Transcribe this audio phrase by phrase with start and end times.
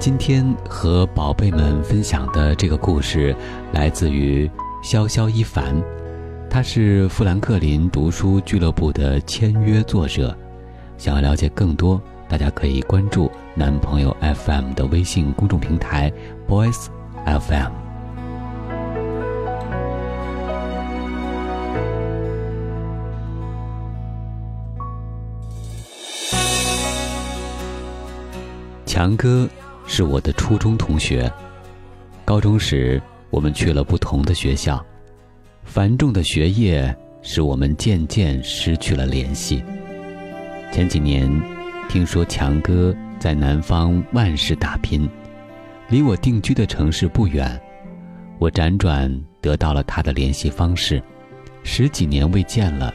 [0.00, 3.36] 今天和宝贝们分享的这个故事，
[3.74, 4.50] 来自于
[4.82, 5.76] 潇潇一凡，
[6.48, 10.34] 他是富兰克林读书俱乐部的签约作者。
[10.96, 12.00] 想要了解更多，
[12.30, 16.10] 大家可以关注男朋友 FM 的微信公众平台
[16.48, 16.86] Boys
[17.26, 17.70] FM。
[28.86, 29.46] 强哥。
[29.92, 31.28] 是我的初中同学。
[32.24, 34.80] 高中时，我们去了不同的学校，
[35.64, 39.64] 繁重的学业使我们渐渐失去了联系。
[40.72, 41.28] 前几年，
[41.88, 45.10] 听说强哥在南方万市打拼，
[45.88, 47.60] 离我定居的城市不远，
[48.38, 51.02] 我辗转得到了他的联系方式。
[51.64, 52.94] 十几年未见了，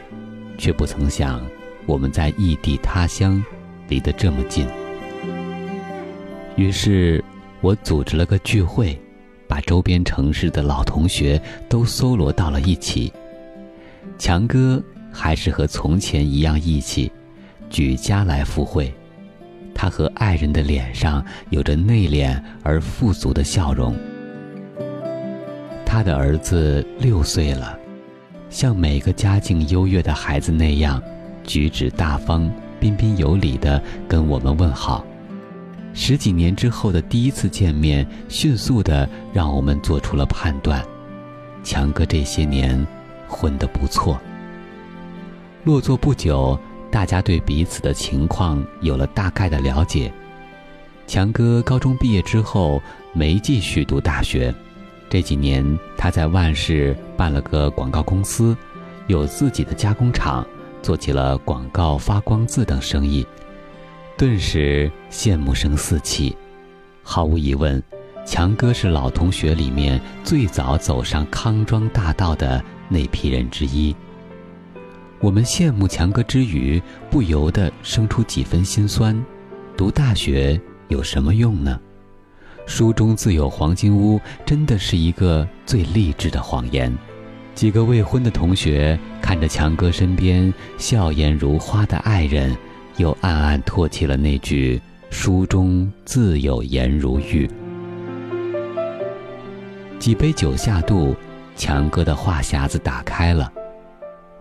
[0.57, 1.45] 却不曾想
[1.85, 3.43] 我们在异地他乡，
[3.89, 4.65] 离得这么近。
[6.55, 7.21] 于是，
[7.59, 8.97] 我组织了个聚会，
[9.45, 13.11] 把周边城市的老同学都搜罗到了一起。
[14.17, 14.81] 强哥
[15.11, 17.11] 还是和从前一样义气，
[17.69, 18.93] 举家来赴会。
[19.73, 23.93] 他和爱人的脸上有着内敛而富足的笑容。
[25.85, 27.77] 他的儿子六岁了，
[28.49, 31.03] 像每个家境优越的孩子那样，
[31.43, 35.05] 举止大方、彬彬有礼地跟我们问好。
[35.97, 40.85] 十几年之后的第一次见面，迅速的让我们做出了判断：
[41.63, 42.85] 强哥这些年
[43.29, 44.19] 混得不错。
[45.63, 46.59] 落座不久，
[46.91, 50.11] 大家对彼此的情况有了大概的了解。
[51.07, 52.81] 强哥高中毕业之后
[53.13, 54.53] 没继续读大学，
[55.09, 58.55] 这几年他在万市办了个广告公司，
[59.07, 60.45] 有自己的加工厂，
[60.81, 63.25] 做起了广告发光字等生意。
[64.17, 66.33] 顿时羡慕声四起，
[67.03, 67.83] 毫无疑问，
[68.25, 73.93] 强哥是老同学里面最早走上康庄大道的那批人之一。
[75.19, 76.81] 我们羡慕强哥之余，
[77.11, 79.21] 不由得生出几分心酸：
[79.75, 81.77] 读大学有什么用呢？
[82.65, 86.97] 书中自有黄金屋，真的是一个最励志的谎言。
[87.53, 92.55] 几个未婚的同学看着强哥身边笑颜如花的爱人。
[92.97, 97.49] 又暗暗唾弃了那句“书中自有颜如玉”。
[99.99, 101.15] 几杯酒下肚，
[101.55, 103.51] 强哥的话匣子打开了。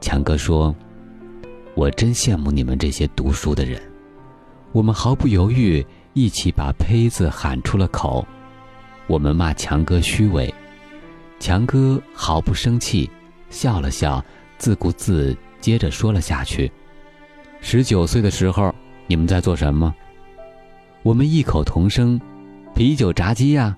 [0.00, 0.74] 强哥说
[1.74, 3.80] ：“我真羡慕你们这些读书的人。”
[4.72, 8.26] 我们毫不犹豫，一起把“胚”字喊出了口。
[9.06, 10.52] 我们骂强哥虚伪，
[11.38, 13.08] 强哥毫不生气，
[13.50, 14.24] 笑了笑，
[14.58, 16.70] 自顾自接着说了下去。
[17.66, 18.74] 十九岁的时候，
[19.06, 19.92] 你们在做什么？
[21.02, 22.20] 我们异口同声
[22.76, 23.74] ：“啤酒炸鸡呀。”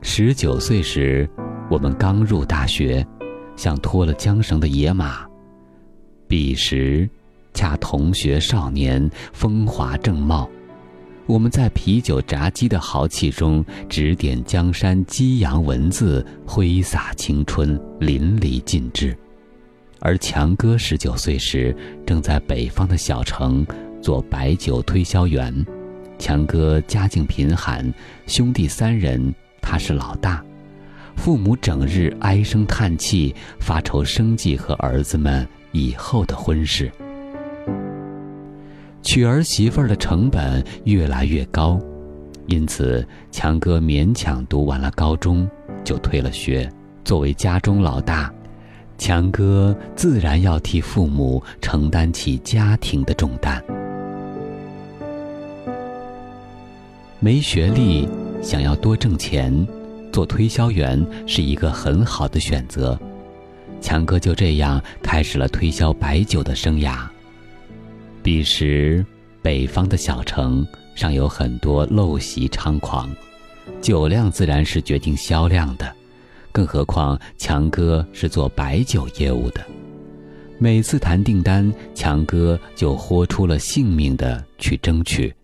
[0.00, 1.28] 十九岁时，
[1.68, 3.04] 我们刚入大学，
[3.56, 5.26] 像脱了缰绳的野马。
[6.28, 7.10] 彼时，
[7.52, 10.48] 恰同学少年，风华正茂。
[11.26, 19.18] 我们在啤酒炸鸡的豪气中，指点江山，激扬文字，挥洒青春，淋漓尽致。
[20.04, 21.74] 而强哥十九岁时，
[22.06, 23.66] 正在北方的小城
[24.02, 25.64] 做白酒推销员。
[26.18, 27.90] 强哥家境贫寒，
[28.26, 30.44] 兄弟三人，他是老大。
[31.16, 36.92] 父母整日唉声叹气，发愁生计和儿子们以后的婚事。
[39.02, 41.80] 娶儿媳妇的成本越来越高，
[42.46, 45.48] 因此强哥勉强读完了高中，
[45.82, 46.70] 就退了学。
[47.04, 48.30] 作为家中老大。
[48.96, 53.62] 强哥自然要替父母承担起家庭的重担。
[57.18, 58.08] 没学历，
[58.42, 59.66] 想要多挣钱，
[60.12, 62.98] 做推销员是一个很好的选择。
[63.80, 67.06] 强哥就这样开始了推销白酒的生涯。
[68.22, 69.04] 彼时，
[69.42, 73.14] 北方的小城尚有很多陋习猖狂，
[73.82, 75.94] 酒量自然是决定销量的。
[76.54, 79.60] 更何况强哥是做白酒业务的，
[80.56, 85.34] 每次谈订单，强哥就豁出了性命的去争取，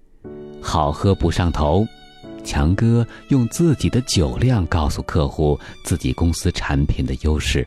[0.63, 1.85] 好喝不上头。
[2.45, 7.67] 强哥用自己的酒量告诉客户自己公司产品的优势。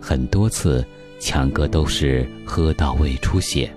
[0.00, 0.86] 很多次，
[1.18, 3.68] 强哥都是喝到胃出血。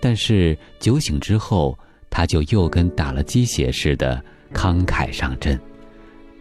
[0.00, 4.24] 但是酒醒之后，他就又跟打了鸡血似的
[4.54, 5.60] 慷慨上阵。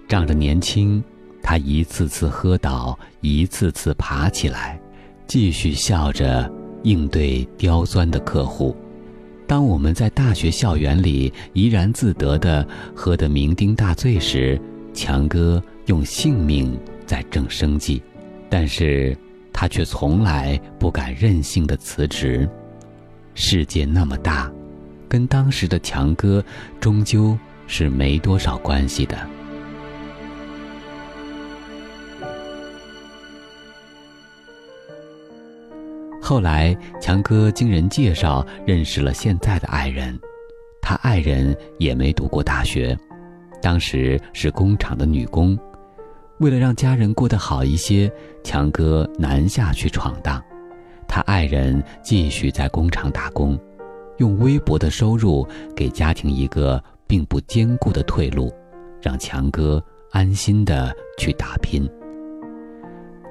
[0.08, 1.04] 仗着年轻，
[1.42, 4.80] 他一次次喝倒，一次次爬起来，
[5.28, 6.52] 继续笑着
[6.84, 8.76] 应对刁钻的客户。
[9.46, 12.66] 当我们在大学校园里怡然自得地
[12.96, 14.60] 喝得酩酊大醉时，
[14.94, 18.02] 强哥用性命在挣生计，
[18.50, 19.16] 但是
[19.52, 22.48] 他却从来不敢任性的辞职。
[23.36, 24.52] 世界那么大，
[25.10, 26.44] 跟当时的强哥
[26.80, 29.18] 终究是没多少关系的。
[36.26, 40.18] 后来，强哥经人介绍认识了现在的爱人，
[40.82, 42.98] 他爱人也没读过大学，
[43.62, 45.60] 当时是工厂的女工。
[46.40, 48.10] 为了让家人过得好一些，
[48.42, 50.42] 强哥南下去闯荡，
[51.10, 53.60] 他爱人继续在工厂打工，
[54.16, 55.46] 用微薄的收入
[55.76, 58.50] 给家庭一个并不坚固的退路，
[59.02, 61.86] 让强哥安心的去打拼。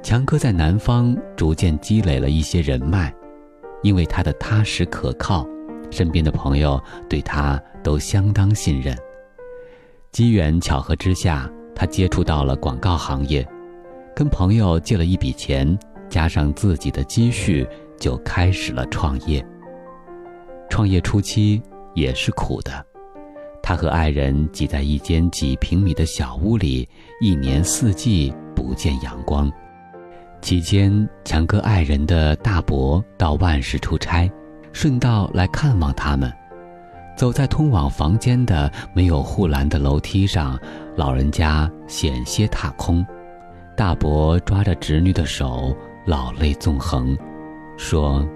[0.02, 3.14] 强哥在南方逐渐积累了一些人脉，
[3.82, 5.46] 因为他的踏实可靠，
[5.92, 8.96] 身边的朋友对他都相当信任。
[10.10, 13.46] 机缘巧合之下，他接触到了广告行业，
[14.14, 15.78] 跟朋友借了一笔钱，
[16.10, 17.66] 加上自己的积蓄，
[17.96, 19.44] 就开始了创业。
[20.68, 21.62] 创业初期
[21.94, 22.84] 也是苦的，
[23.62, 26.88] 他和爱人挤在一间几平米的小屋里，
[27.20, 29.50] 一年四季不见阳光。
[30.42, 34.28] 期间，强哥爱人的大伯到万市出差，
[34.72, 36.30] 顺道来看望他们。
[37.16, 40.58] 走在通往房间的没有护栏的楼梯上，
[40.96, 43.06] 老人家险些踏空。
[43.76, 47.16] 大伯抓着侄女的手，老泪纵横，
[47.78, 48.26] 说：“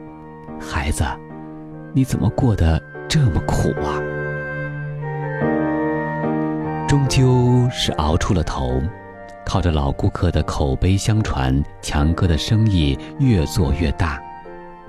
[0.63, 1.05] 孩子，
[1.93, 3.99] 你怎么过得这么苦啊？”
[6.87, 8.81] 终究是熬出了头。
[9.47, 14.21] 靠着老顾客的口碑相传，强哥的生意越做越大。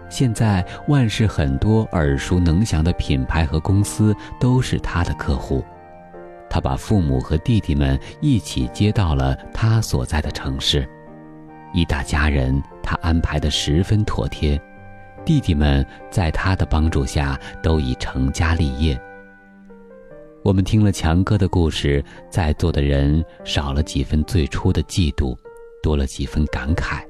[0.10, 5.64] 现在万事很多耳熟能详的品牌和公司都是他的客户。
[6.50, 10.90] 他把父母和弟弟们一起接到了他所在的城市，
[11.74, 14.60] 一大家人他安排的十分妥帖。
[15.26, 19.00] 弟弟们在他的帮助下都已成家立业。
[20.48, 25.38] 我们听了强哥的故事，在座的人少了几分最初的嫉妒，
[25.84, 27.06] 多了几分感慨。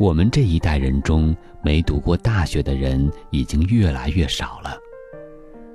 [0.00, 1.32] 我们这一代人中，
[1.62, 4.76] 没读过大学的人已经越来越少了。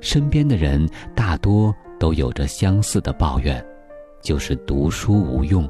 [0.02, 0.86] 身边的人
[1.16, 3.66] 大多都有着相似的抱怨，
[4.22, 5.66] 就是读书无用。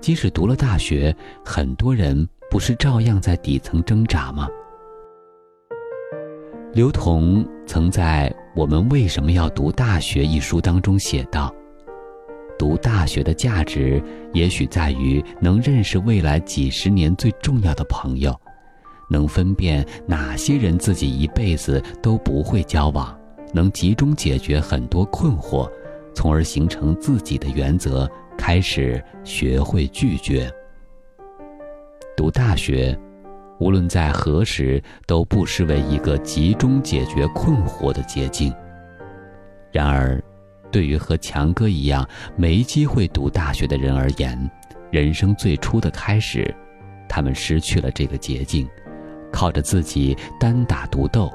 [0.00, 4.48] 即使读了大学，很多人不是照样在底层挣扎吗？
[6.74, 11.52] 刘同曾在《我们为什么要读大学》一书当中写道
[12.58, 14.02] ：“读大学的价值，
[14.34, 18.38] 也许在于能认识未来几十年最重要的朋友，
[19.08, 23.18] 能分辨哪些人自己一辈子都不会交往，
[23.52, 25.68] 能集中解决很多困惑，
[26.14, 30.52] 从而形成自己的原则，开始学会拒绝。
[32.14, 32.96] 读大学。”
[33.58, 38.54] 无论在何时，都不失为一个集中解决困惑的捷径。
[39.72, 40.22] 然而，
[40.70, 44.38] 对于和强哥一样没机会读大学的人而言，
[44.90, 46.54] 人生最初的开始，
[47.08, 48.68] 他们失去了这个捷径，
[49.32, 51.32] 靠着自己单打独斗，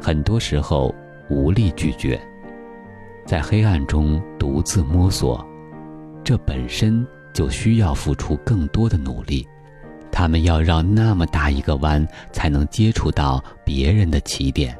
[0.00, 0.94] 很多时候
[1.28, 2.20] 无力拒绝，
[3.24, 5.44] 在黑暗中独自摸索，
[6.22, 9.46] 这本身就需要付出更多的努力。
[10.12, 14.76] 他们要绕那么大一个弯，才能接触到别人的起点。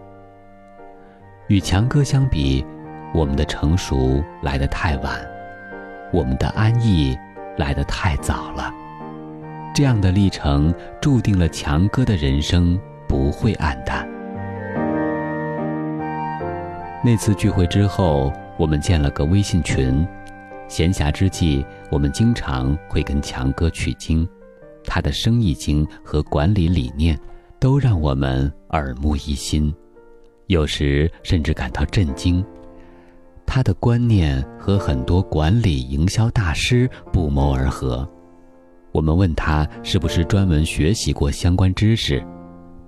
[1.49, 2.65] 与强哥相比，
[3.13, 5.19] 我们的成熟来得太晚，
[6.13, 7.17] 我们的安逸
[7.57, 8.73] 来得太早了。
[9.75, 14.09] 这样的历程注定了强哥的人生不会黯淡。
[17.03, 20.07] 那次聚会之后，我们建了个微信群，
[20.69, 24.29] 闲暇之际，我们经常会跟强哥取经。
[24.85, 27.19] 他的生意经和管理理念，
[27.59, 29.75] 都让我们耳目一新，
[30.47, 32.45] 有时甚至感到震惊。
[33.47, 38.09] 他的观念和很多管理营销大师不谋而合。
[38.93, 42.25] 我们问他是不是专门学习过相关知识，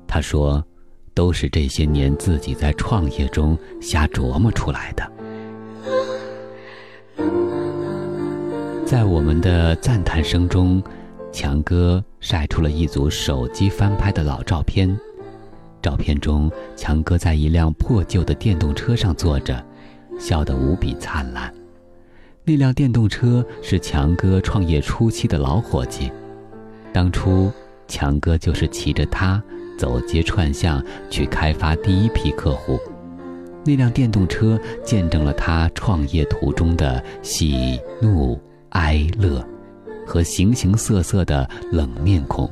[0.06, 0.64] 他说
[1.14, 5.12] ：“都是这些年自己在创业中瞎琢磨出来的。
[8.84, 10.82] 在我们的赞叹声中，
[11.32, 14.96] 强哥晒出了一组手机翻拍的老照片。
[15.80, 19.64] 照片中，强哥在一辆破旧的电动车上坐着，
[20.18, 21.52] 笑得无比灿烂。
[22.44, 26.12] 那辆电动车是强哥创业初期的老伙计，
[26.92, 27.50] 当初
[27.88, 29.42] 强哥就是骑着它
[29.78, 32.78] 走街串巷去开发第一批客户。
[33.64, 38.36] 那辆电动车见证了他创业途中的喜怒
[38.70, 39.44] 哀乐，
[40.12, 42.50] 和形形色色的冷面孔。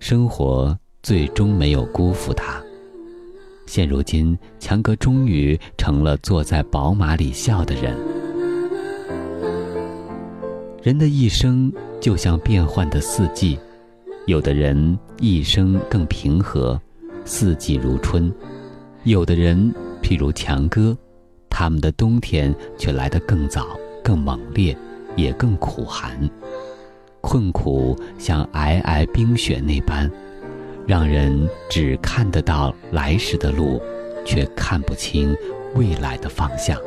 [0.00, 0.76] 生活。
[1.00, 2.60] 最终没有辜负他。
[3.66, 7.96] 现如今，强哥终于成了坐在宝马里笑的人。
[10.82, 13.56] 人的一生就像变换的四季，
[14.26, 16.78] 有的人一生更平和，
[17.24, 18.28] 四季如春；
[19.04, 19.72] 有的人，
[20.02, 20.94] 譬如强哥，
[21.48, 24.76] 他们的冬天却来得更早、更猛烈，
[25.18, 26.18] 也更苦寒。
[27.20, 30.10] 困苦像皑皑冰雪那般。
[30.86, 33.78] 让人只看得到来时的路，
[34.24, 35.36] 却看不清
[35.74, 36.80] 未来的方向。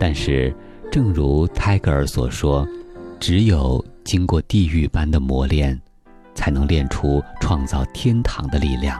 [0.00, 0.54] 但是，
[0.90, 2.66] 正如泰戈尔所说，
[3.20, 5.78] 只有经过地狱般的磨练，
[6.34, 8.96] 才能练出创造天堂的力量；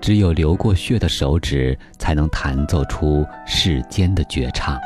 [0.00, 4.78] 只有流过血的手指，才能弹奏出世间的绝唱。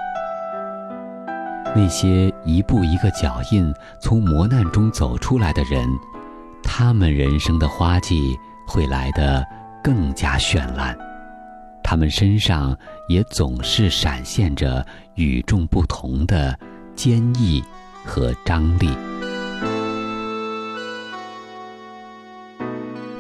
[1.75, 5.89] 那些一步一个脚印从磨难中走出来的人。
[6.63, 9.45] 他们人生的花季会来得
[9.83, 10.97] 更加绚烂，
[11.83, 12.77] 他们身上
[13.09, 16.59] 也总是闪现着与众不同的
[16.95, 17.63] 坚毅
[18.05, 18.91] 和张力。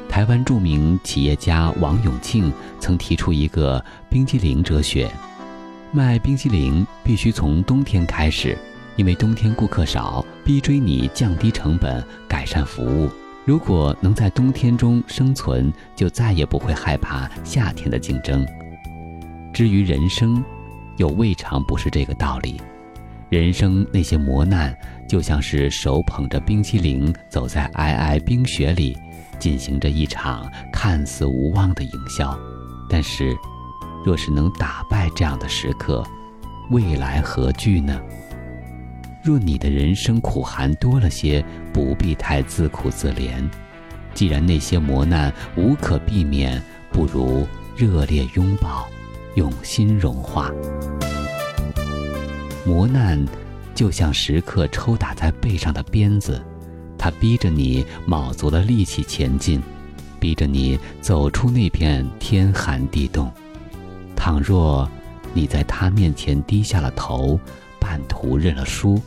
[0.09, 5.11] 台湾著名企业家王永庆曾提出一个冰激凌哲学：
[5.92, 8.56] 卖冰淇淋必须从冬天开始，
[8.94, 13.11] 因为冬天顾客少，逼追你降低成本，改善服务。
[13.44, 18.47] 如果能在冬天中生存，就再也不会害怕夏天的竞争。
[19.52, 20.44] 至于人生，
[20.97, 22.61] 又未尝不是这个道理。
[23.28, 24.76] 人生那些磨难，
[25.09, 28.97] 就像是手捧着冰淇淋走在皑皑冰雪里，
[29.40, 32.38] 进行着一场看似无望的营销。
[32.88, 33.35] 但是，
[34.04, 36.04] 若是能打败这样的时刻，
[36.71, 38.00] 未来何惧呢？
[39.23, 43.47] 若你的人生苦寒多了些，不必太自苦自怜。
[44.14, 48.88] 既然那些磨难无可避免，不如热烈拥抱，
[49.35, 50.50] 用心融化。
[52.64, 53.23] 磨难
[53.75, 56.42] 就像时刻抽打在背上的鞭子，
[56.99, 59.62] 它逼着你卯足了力气前进，
[60.19, 63.30] 逼着你走出那片天寒地冻。
[64.21, 64.87] 倘若
[65.33, 67.41] 你在他面前低下了头，
[67.81, 69.00] 半途认了输。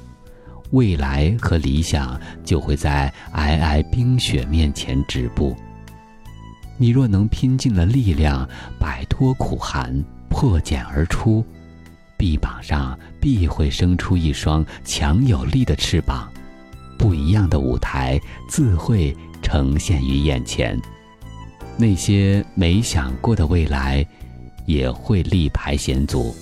[0.72, 5.56] 未来和理想就会在皑皑冰雪面前止步。
[6.78, 11.46] 你若能拼尽了力量摆脱苦寒，破茧而出，
[12.18, 16.28] 臂膀上必会生出一双强有力的翅膀，
[16.98, 20.76] 不一样的舞台自会呈现于眼前。
[21.78, 24.04] 那些没想过的未来，
[24.66, 26.36] 也会力排险阻，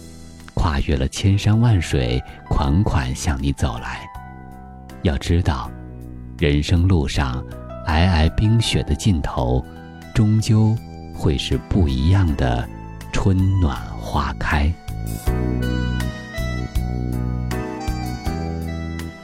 [0.53, 4.01] 跨越了千山万水，款款向你走来。
[5.03, 5.69] 要知道，
[6.37, 7.43] 人生路上，
[7.87, 9.65] 皑皑冰雪的尽头，
[10.13, 10.75] 终究
[11.13, 12.67] 会是不一样的
[13.11, 14.71] 春暖花开。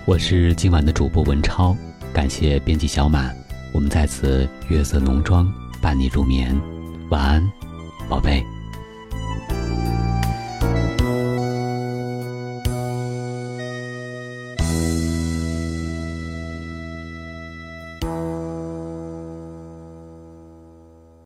[0.06, 1.76] 我是今晚的主播文超，
[2.14, 3.36] 感谢编辑小满，
[3.74, 5.48] 我们在此月色浓妆
[5.82, 6.60] 伴你入眠，
[7.10, 7.52] 晚安，
[8.10, 8.44] 宝贝。